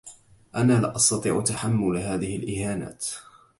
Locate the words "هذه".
1.97-2.35